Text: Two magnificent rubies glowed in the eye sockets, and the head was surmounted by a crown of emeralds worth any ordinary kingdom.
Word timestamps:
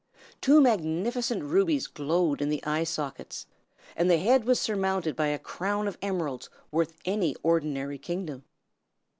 Two 0.41 0.59
magnificent 0.61 1.43
rubies 1.43 1.85
glowed 1.85 2.41
in 2.41 2.49
the 2.49 2.65
eye 2.65 2.83
sockets, 2.85 3.45
and 3.95 4.09
the 4.09 4.17
head 4.17 4.45
was 4.45 4.59
surmounted 4.59 5.15
by 5.15 5.27
a 5.27 5.37
crown 5.37 5.87
of 5.87 5.99
emeralds 6.01 6.49
worth 6.71 6.95
any 7.05 7.35
ordinary 7.43 7.99
kingdom. 7.99 8.43